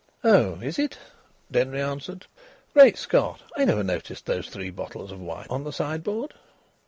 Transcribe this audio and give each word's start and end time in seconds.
"Oh! 0.23 0.55
Is 0.63 0.79
it?" 0.79 0.97
Denry 1.51 1.79
answered. 1.79 2.25
"Great 2.73 2.97
Scott! 2.97 3.41
I 3.55 3.65
never 3.65 3.83
noticed 3.83 4.25
those 4.25 4.49
three 4.49 4.71
bottles 4.71 5.11
of 5.11 5.19
wine 5.21 5.45
on 5.51 5.63
the 5.63 5.71
sideboard." 5.71 6.33